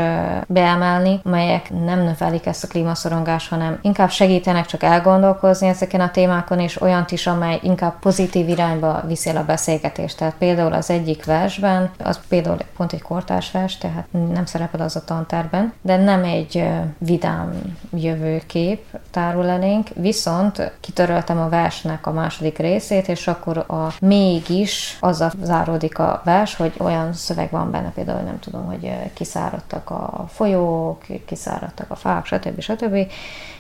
beemelni, 0.48 1.20
melyek 1.24 1.70
nem 1.70 2.00
növelik 2.00 2.46
ezt 2.46 2.64
a 2.64 2.68
klímaszorongást, 2.68 3.50
hanem 3.50 3.80
inkább 3.82 4.10
segítenek 4.10 4.66
csak 4.66 4.84
elgondolkozni 4.84 5.68
ezeken 5.68 6.02
a 6.02 6.12
témákon, 6.12 6.60
és 6.60 6.82
olyant 6.82 7.12
is, 7.12 7.28
amely 7.28 7.60
inkább 7.64 8.00
pozitív 8.00 8.50
irányba 8.50 9.04
viszi 9.08 9.30
el 9.30 9.38
a 9.38 9.46
beszélgetést. 9.46 10.18
Tehát 10.18 10.36
például 10.38 10.74
az 10.74 10.90
egyik 10.90 11.26
versben, 11.26 11.92
az 12.04 12.20
például 12.28 12.58
pont 12.78 12.94
egy 12.94 13.02
kortárs 13.02 13.52
vers, 13.52 13.78
tehát 13.78 14.08
nem 14.12 14.46
szerepel 14.46 14.82
az 14.82 14.96
a 14.96 15.04
tantárben, 15.04 15.74
de 15.82 15.98
nem 15.98 16.24
egy 16.24 16.68
vidám 16.98 17.78
jövőkép 17.94 18.84
tárul 19.12 19.50
elénk, 19.50 19.88
viszont 19.94 20.72
kitöröltem 20.80 21.40
a 21.40 21.50
versnek 21.50 22.08
a 22.08 22.12
második 22.12 22.58
részét, 22.58 23.08
és 23.08 23.28
akkor 23.28 23.58
a 23.58 23.94
mégis 24.00 24.98
azzal 25.00 25.32
záródik 25.42 26.00
a 26.00 26.22
vers, 26.24 26.56
hogy 26.56 26.74
olyan 26.78 27.14
szöveg 27.14 27.45
van 27.52 27.72
benne, 27.72 27.92
például 27.92 28.22
nem 28.22 28.40
tudom, 28.40 28.66
hogy 28.66 29.14
kiszáradtak 29.14 29.90
a 29.90 30.26
folyók, 30.28 31.04
kiszáradtak 31.26 31.92
a 31.92 31.96
fák, 31.96 32.26
stb. 32.26 32.60
stb. 32.60 33.12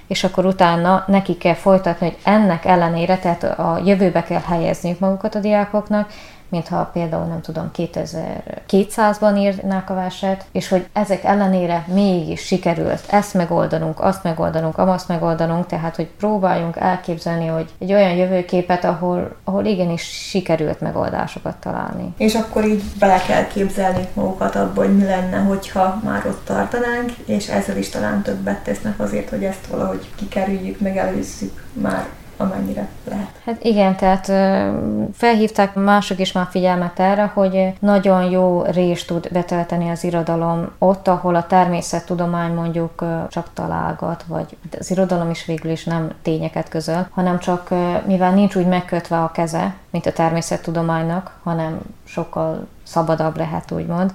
És 0.07 0.23
akkor 0.23 0.45
utána 0.45 1.03
neki 1.07 1.37
kell 1.37 1.53
folytatni, 1.53 2.07
hogy 2.07 2.17
ennek 2.23 2.65
ellenére, 2.65 3.17
tehát 3.17 3.43
a 3.43 3.81
jövőbe 3.85 4.23
kell 4.23 4.41
helyezniük 4.41 4.99
magukat 4.99 5.35
a 5.35 5.39
diákoknak, 5.39 6.09
mintha 6.55 6.89
például 6.93 7.25
nem 7.25 7.41
tudom 7.41 7.71
2200-ban 7.77 9.37
írnák 9.37 9.89
a 9.89 9.93
verset, 9.93 10.45
és 10.51 10.67
hogy 10.67 10.87
ezek 10.93 11.23
ellenére 11.23 11.85
mégis 11.93 12.41
sikerült 12.41 13.03
ezt 13.09 13.33
megoldanunk, 13.33 13.99
azt 13.99 14.23
megoldanunk, 14.23 14.77
amazt 14.77 15.07
megoldanunk, 15.07 15.65
tehát 15.65 15.95
hogy 15.95 16.07
próbáljunk 16.07 16.75
elképzelni, 16.75 17.47
hogy 17.47 17.69
egy 17.79 17.93
olyan 17.93 18.15
jövőképet, 18.15 18.83
ahol, 18.83 19.35
ahol 19.43 19.65
igenis 19.65 20.01
sikerült 20.29 20.81
megoldásokat 20.81 21.55
találni. 21.55 22.13
És 22.17 22.35
akkor 22.35 22.65
így 22.65 22.83
bele 22.99 23.21
kell 23.27 23.47
képzelni 23.47 24.07
magukat 24.13 24.55
abba, 24.55 24.81
hogy 24.81 24.95
mi 24.95 25.03
lenne, 25.03 25.37
hogyha 25.37 26.01
már 26.03 26.25
ott 26.25 26.45
tartanánk, 26.45 27.11
és 27.25 27.47
ezzel 27.47 27.77
is 27.77 27.89
talán 27.89 28.21
többet 28.21 28.63
tesznek 28.63 28.99
azért, 28.99 29.29
hogy 29.29 29.43
ezt 29.43 29.67
valahogy 29.67 30.09
kikerüljük, 30.15 30.79
megelőzzük 30.79 31.63
már 31.73 32.05
amennyire 32.37 32.87
lehet. 33.03 33.29
Hát 33.45 33.63
igen, 33.63 33.95
tehát 33.95 34.25
felhívták 35.13 35.73
mások 35.73 36.19
is 36.19 36.31
már 36.31 36.47
figyelmet 36.49 36.99
erre, 36.99 37.31
hogy 37.33 37.73
nagyon 37.79 38.23
jó 38.29 38.63
részt 38.63 39.07
tud 39.07 39.27
betölteni 39.31 39.89
az 39.89 40.03
irodalom 40.03 40.69
ott, 40.77 41.07
ahol 41.07 41.35
a 41.35 41.45
természettudomány 41.47 42.53
mondjuk 42.53 43.03
csak 43.29 43.47
találgat, 43.53 44.23
vagy 44.27 44.57
az 44.79 44.91
irodalom 44.91 45.29
is 45.29 45.45
végül 45.45 45.71
is 45.71 45.83
nem 45.83 46.11
tényeket 46.21 46.69
közöl, 46.69 47.07
hanem 47.11 47.39
csak 47.39 47.69
mivel 48.05 48.33
nincs 48.33 48.55
úgy 48.55 48.67
megkötve 48.67 49.17
a 49.17 49.31
keze, 49.31 49.75
mint 49.89 50.05
a 50.05 50.11
természettudománynak, 50.11 51.31
hanem 51.43 51.79
sokkal 52.03 52.67
szabadabb 52.83 53.37
lehet 53.37 53.71
úgymond, 53.71 54.11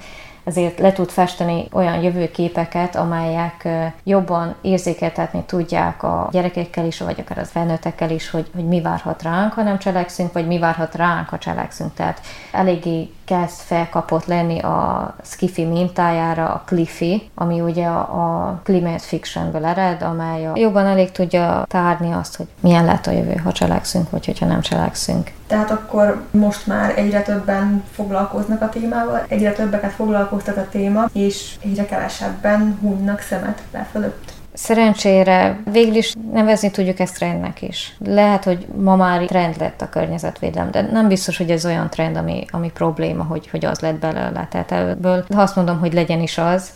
ezért 0.50 0.78
le 0.78 0.92
tud 0.92 1.10
festeni 1.10 1.68
olyan 1.72 2.02
jövőképeket, 2.02 2.96
amelyek 2.96 3.68
jobban 4.04 4.54
érzékeltetni 4.60 5.42
tudják 5.46 6.02
a 6.02 6.28
gyerekekkel 6.30 6.86
is, 6.86 7.00
vagy 7.00 7.20
akár 7.20 7.38
az 7.38 7.50
felnőttekkel 7.50 8.10
is, 8.10 8.30
hogy, 8.30 8.50
hogy 8.54 8.66
mi 8.66 8.80
várhat 8.80 9.22
ránk, 9.22 9.52
ha 9.52 9.62
nem 9.62 9.78
cselekszünk, 9.78 10.32
vagy 10.32 10.46
mi 10.46 10.58
várhat 10.58 10.94
ránk, 10.94 11.28
ha 11.28 11.38
cselekszünk. 11.38 11.94
Tehát 11.94 12.20
eléggé 12.52 13.10
kezd 13.24 13.60
felkapott 13.60 14.26
lenni 14.26 14.58
a 14.58 15.14
skifi 15.22 15.64
mintájára 15.64 16.48
a 16.48 16.62
Cliffy, 16.66 17.30
ami 17.34 17.60
ugye 17.60 17.86
a, 17.86 18.00
a 18.00 18.60
climate 18.62 18.98
fictionből 18.98 19.64
ered, 19.64 20.02
amely 20.02 20.46
a, 20.46 20.52
jobban 20.54 20.86
elég 20.86 21.10
tudja 21.10 21.64
tárni 21.68 22.12
azt, 22.12 22.36
hogy 22.36 22.46
milyen 22.60 22.84
lehet 22.84 23.06
a 23.06 23.10
jövő, 23.10 23.34
ha 23.34 23.52
cselekszünk, 23.52 24.10
vagy 24.10 24.26
hogyha 24.26 24.46
nem 24.46 24.60
cselekszünk. 24.60 25.30
Tehát 25.46 25.70
akkor 25.70 26.22
most 26.30 26.66
már 26.66 26.98
egyre 26.98 27.22
többen 27.22 27.84
foglalkoznak 27.92 28.62
a 28.62 28.68
témával, 28.68 29.24
egyre 29.28 29.52
többeket 29.52 29.92
foglalkoztat 30.40 30.56
a 30.56 30.68
téma, 30.70 31.08
és 31.12 31.54
egyre 31.64 31.86
kevesebben 31.86 32.78
hunynak 32.80 33.20
szemet 33.20 33.62
le 33.72 33.88
fölött. 33.90 34.32
Szerencsére 34.52 35.60
végül 35.72 35.94
is 35.94 36.14
nevezni 36.32 36.70
tudjuk 36.70 36.98
ezt 36.98 37.14
trendnek 37.14 37.62
is. 37.62 37.96
Lehet, 38.04 38.44
hogy 38.44 38.66
ma 38.82 38.96
már 38.96 39.24
trend 39.24 39.56
lett 39.58 39.80
a 39.80 39.88
környezetvédelem, 39.88 40.70
de 40.70 40.82
nem 40.82 41.08
biztos, 41.08 41.36
hogy 41.36 41.50
ez 41.50 41.64
olyan 41.64 41.90
trend, 41.90 42.16
ami, 42.16 42.44
ami 42.50 42.70
probléma, 42.70 43.24
hogy, 43.24 43.48
hogy 43.48 43.64
az 43.64 43.80
lett 43.80 43.98
belőle. 43.98 44.48
Tehát 44.50 44.72
ebből 44.72 45.24
azt 45.28 45.56
mondom, 45.56 45.78
hogy 45.78 45.92
legyen 45.92 46.20
is 46.20 46.38
az, 46.38 46.70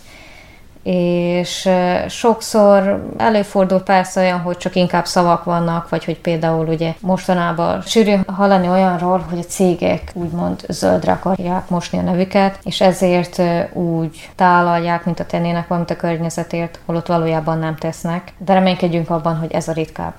és 0.85 1.68
sokszor 2.09 3.05
előfordul 3.16 3.81
persze 3.81 4.20
olyan, 4.20 4.40
hogy 4.40 4.57
csak 4.57 4.75
inkább 4.75 5.07
szavak 5.07 5.44
vannak, 5.44 5.88
vagy 5.88 6.05
hogy 6.05 6.18
például 6.18 6.66
ugye 6.66 6.94
mostanában 7.01 7.81
sűrű 7.81 8.14
hallani 8.27 8.68
olyanról, 8.68 9.25
hogy 9.31 9.38
a 9.38 9.42
cégek 9.42 10.11
úgymond 10.14 10.64
zöldre 10.68 11.12
akarják 11.12 11.68
mosni 11.68 11.99
a 11.99 12.03
nevüket, 12.03 12.59
és 12.62 12.81
ezért 12.81 13.42
úgy 13.73 14.31
tálalják, 14.37 15.05
mint 15.05 15.20
a 15.20 15.27
tennének 15.27 15.68
valamit 15.68 15.90
a 15.90 15.97
környezetért, 15.97 16.79
holott 16.87 17.07
valójában 17.07 17.59
nem 17.59 17.77
tesznek. 17.77 18.33
De 18.38 18.53
reménykedjünk 18.53 19.11
abban, 19.11 19.37
hogy 19.37 19.53
ez 19.53 19.68
a 19.68 19.73
ritkább 19.73 20.14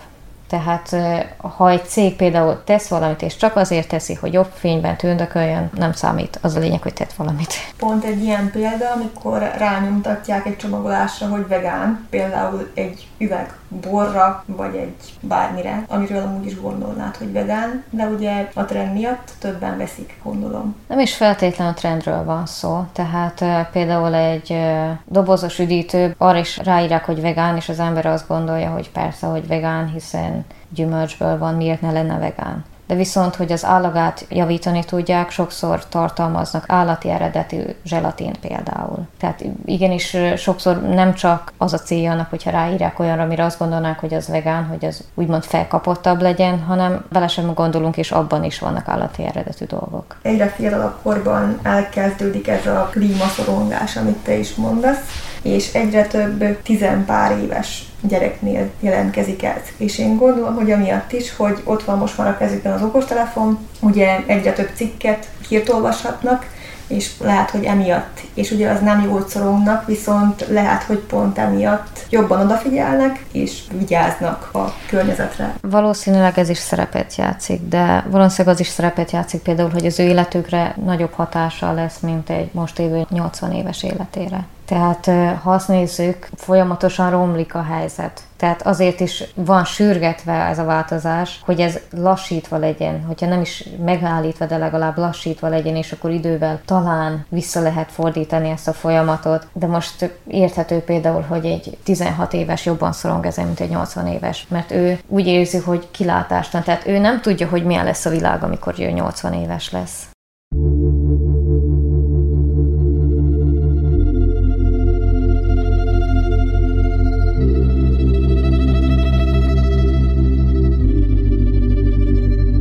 Tehát 0.48 0.96
ha 1.38 1.70
egy 1.70 1.86
cég 1.86 2.16
például 2.16 2.64
tesz 2.64 2.88
valamit, 2.88 3.22
és 3.22 3.36
csak 3.36 3.56
azért 3.56 3.88
teszi, 3.88 4.14
hogy 4.14 4.34
jobb 4.34 4.52
fényben 4.54 4.98
tündököljön, 4.98 5.70
nem 5.76 5.92
számít. 5.92 6.40
Az 6.42 6.56
a 6.56 6.60
lényeg, 6.60 6.82
hogy 6.82 6.94
tett 6.94 7.14
valamit. 7.14 7.54
Pont 7.78 8.04
egy 8.04 8.24
ilyen 8.24 8.52
példa, 8.52 8.92
amikor 8.92 9.52
rányomtatják 9.58 10.46
egy 10.46 10.58
csomagolásra, 10.58 11.28
hogy 11.28 11.48
vegán, 11.48 12.08
például 12.10 12.72
egy 12.74 13.08
üveg 13.18 13.54
borra, 13.68 14.44
vagy 14.46 14.76
egy 14.76 15.14
bármire, 15.20 15.84
amiről 15.88 16.22
amúgy 16.22 16.46
is 16.46 16.62
gondolnád, 16.62 17.16
hogy 17.16 17.32
vegán, 17.32 17.84
de 17.90 18.06
ugye 18.06 18.50
a 18.54 18.66
trend 18.66 18.94
miatt 18.94 19.32
többen 19.40 19.78
veszik, 19.78 20.20
gondolom. 20.24 20.76
Nem 20.88 21.00
is 21.00 21.16
feltétlenül 21.16 21.74
a 21.74 21.76
trendről 21.76 22.24
van 22.24 22.46
szó, 22.46 22.86
tehát 22.94 23.42
uh, 23.42 23.62
például 23.72 24.14
egy 24.14 24.52
uh, 24.52 24.90
dobozos 25.06 25.60
üdítő, 25.60 26.16
arra 26.18 26.38
is 26.38 26.58
ráírják, 26.58 27.06
hogy 27.06 27.22
vegán, 27.22 27.56
és 27.56 27.70
az 27.70 27.80
ember 27.80 28.06
azt 28.06 28.28
gondolja, 28.28 28.70
hogy 28.70 28.92
persze, 28.92 29.28
hogy 29.28 29.48
vegán, 29.48 29.88
hiszen 29.88 30.46
gyümölcsből 30.70 31.38
van, 31.38 31.54
miért 31.54 31.82
ne 31.82 31.92
lenne 31.92 32.18
vegán 32.18 32.64
de 32.88 32.96
viszont, 32.96 33.36
hogy 33.36 33.52
az 33.52 33.66
állagát 33.66 34.26
javítani 34.30 34.84
tudják, 34.84 35.32
sokszor 35.32 35.88
tartalmaznak 35.88 36.64
állati 36.68 37.10
eredetű 37.10 37.62
zselatint 37.86 38.38
például. 38.38 39.08
Tehát 39.20 39.44
igenis 39.66 40.18
sokszor 40.38 40.82
nem 40.82 41.14
csak 41.14 41.54
az 41.58 41.74
a 41.74 41.78
célja 41.78 42.12
annak, 42.12 42.30
hogyha 42.30 42.52
ráírják 42.52 43.00
olyanra, 43.00 43.24
amire 43.24 43.44
azt 43.44 43.60
gondolnák, 43.60 44.00
hogy 44.00 44.14
az 44.14 44.28
vegán, 44.28 44.66
hogy 44.66 44.86
az 44.86 45.04
úgymond 45.14 45.44
felkapottabb 45.44 46.22
legyen, 46.22 46.60
hanem 46.60 47.06
bele 47.12 47.28
sem 47.28 47.54
gondolunk, 47.54 47.98
és 47.98 48.12
abban 48.12 48.44
is 48.44 48.60
vannak 48.60 48.88
állati 48.88 49.24
eredetű 49.24 49.66
dolgok. 49.66 50.18
Egyre 50.22 50.48
fiatalabb 50.48 50.96
korban 51.04 51.60
elkezdődik 51.64 52.48
ez 52.48 52.66
a 52.66 52.90
klímaszorongás, 52.92 53.96
amit 53.96 54.18
te 54.18 54.38
is 54.38 54.56
mondasz, 54.56 55.00
és 55.42 55.74
egyre 55.74 56.08
több 56.08 56.62
tizenpár 56.62 57.38
éves 57.38 57.84
gyereknél 58.08 58.70
jelentkezik 58.80 59.44
ez. 59.44 59.62
És 59.78 60.00
én 60.00 60.18
gondolom, 60.18 60.56
hogy 60.56 60.72
amiatt 60.72 61.12
is, 61.12 61.36
hogy 61.36 61.62
ott 61.64 61.84
van 61.84 61.98
most 61.98 62.18
már 62.18 62.28
a 62.28 62.38
kezükben 62.38 62.74
az 62.74 62.82
okostelefon, 62.82 63.68
ugye 63.80 64.20
egyre 64.26 64.54
több 64.54 64.70
cikket 64.76 65.28
hírt 65.48 65.70
olvashatnak, 65.70 66.46
és 66.88 67.12
lehet, 67.20 67.50
hogy 67.50 67.64
emiatt, 67.64 68.20
és 68.34 68.52
ugye 68.52 68.70
az 68.70 68.82
nem 68.82 69.02
jól 69.02 69.26
szorongnak, 69.28 69.86
viszont 69.86 70.48
lehet, 70.50 70.84
hogy 70.84 70.98
pont 70.98 71.38
emiatt 71.38 72.06
jobban 72.10 72.42
odafigyelnek, 72.42 73.26
és 73.32 73.62
vigyáznak 73.78 74.50
a 74.54 74.74
környezetre. 74.88 75.56
Valószínűleg 75.62 76.40
ez 76.40 76.50
is 76.50 76.58
szerepet 76.58 77.16
játszik, 77.16 77.62
de 77.70 78.06
valószínűleg 78.10 78.56
az 78.56 78.62
is 78.62 78.68
szerepet 78.68 79.12
játszik 79.12 79.42
például, 79.42 79.70
hogy 79.70 79.86
az 79.86 80.00
ő 80.00 80.04
életükre 80.04 80.76
nagyobb 80.86 81.14
hatással 81.14 81.74
lesz, 81.74 82.00
mint 82.00 82.30
egy 82.30 82.50
most 82.54 82.80
évő 82.80 83.06
80 83.10 83.52
éves 83.52 83.84
életére. 83.84 84.46
Tehát 84.66 85.06
ha 85.42 85.52
azt 85.52 85.68
nézzük, 85.68 86.30
folyamatosan 86.36 87.10
romlik 87.10 87.56
a 87.56 87.64
helyzet. 87.64 88.22
Tehát 88.38 88.62
azért 88.62 89.00
is 89.00 89.24
van 89.36 89.66
sürgetve 89.66 90.34
ez 90.34 90.60
a 90.60 90.64
változás, 90.64 91.42
hogy 91.46 91.60
ez 91.60 91.80
lassítva 91.92 92.58
legyen, 92.58 93.04
hogyha 93.08 93.28
nem 93.28 93.42
is 93.42 93.64
megállítva, 93.86 94.46
de 94.46 94.58
legalább 94.58 94.98
lassítva 94.98 95.48
legyen, 95.48 95.76
és 95.76 95.92
akkor 95.92 96.12
idővel 96.12 96.62
talán 96.66 97.26
vissza 97.30 97.62
lehet 97.62 97.92
fordítani 97.92 98.50
ezt 98.50 98.68
a 98.68 98.74
folyamatot. 98.74 99.48
De 99.54 99.68
most 99.68 100.12
érthető 100.28 100.80
például, 100.80 101.22
hogy 101.22 101.46
egy 101.46 101.78
16 101.84 102.34
éves 102.34 102.66
jobban 102.66 102.92
szorong 102.92 103.26
ezen, 103.26 103.46
mint 103.46 103.60
egy 103.60 103.70
80 103.70 104.08
éves, 104.08 104.46
mert 104.50 104.72
ő 104.72 105.00
úgy 105.08 105.28
érzi, 105.28 105.58
hogy 105.58 105.88
kilátástan, 105.92 106.64
tehát 106.64 106.88
ő 106.88 106.98
nem 106.98 107.22
tudja, 107.22 107.48
hogy 107.48 107.64
milyen 107.64 107.86
lesz 107.86 108.06
a 108.06 108.10
világ, 108.10 108.44
amikor 108.44 108.74
ő 108.80 108.90
80 108.90 109.34
éves 109.34 109.72
lesz. 109.72 110.15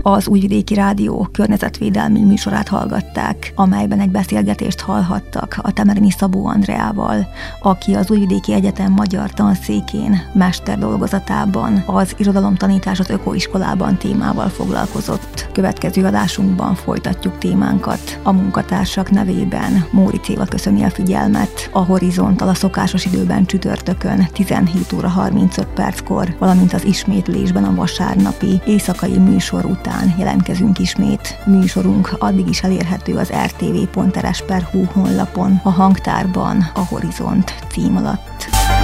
Az 0.07 0.29
Újvidéki 0.29 0.75
Rádió 0.75 1.29
környezetvédelmi 1.33 2.21
műsorát 2.21 2.69
hallgatták, 2.69 3.53
amelyben 3.55 4.01
egy 4.01 4.11
beszélgetést 4.11 4.81
hallhattak 4.81 5.57
a 5.63 5.73
Temerini 5.73 6.11
Szabó 6.11 6.47
Andreával, 6.47 7.29
aki 7.61 7.95
az 7.95 8.11
Újvidéki 8.11 8.53
Egyetem 8.53 8.93
magyar 8.93 9.31
tanszékén 9.31 10.23
mester 10.33 10.79
dolgozatában 10.79 11.83
az 11.87 12.15
irodalomtanítás 12.17 13.01
az 13.01 13.11
ökoiskolában 13.11 13.97
témával 13.97 14.49
foglalkozott. 14.49 15.49
Következő 15.53 16.05
adásunkban 16.05 16.75
folytatjuk 16.75 17.39
témánkat. 17.39 18.21
A 18.23 18.33
munkatársak 18.33 19.11
nevében 19.11 19.85
Móri 19.91 20.19
Céva 20.19 20.45
köszöni 20.45 20.83
a 20.83 20.91
figyelmet. 20.91 21.69
A 21.73 21.85
Horizonttal 21.85 22.49
a 22.49 22.55
szokásos 22.55 23.05
időben 23.05 23.47
csütörtökön 23.47 24.29
17 24.33 24.93
óra 24.93 25.09
35 25.09 25.67
perckor, 25.67 26.37
valamint 26.39 26.73
az 26.73 26.85
ismétlésben 26.85 27.65
a 27.65 27.75
vasárnapi 27.75 28.61
éjszakai 28.65 29.19
műsor 29.19 29.65
után 29.65 29.93
után 29.95 30.15
jelentkezünk 30.19 30.79
ismét. 30.79 31.39
Műsorunk 31.47 32.17
addig 32.19 32.49
is 32.49 32.63
elérhető 32.63 33.15
az 33.17 33.33
rtv.rs.hu 33.45 34.85
honlapon, 34.85 35.61
a 35.63 35.71
hangtárban, 35.71 36.71
a 36.75 36.81
Horizont 36.81 37.55
cím 37.69 37.97
alatt. 37.97 38.84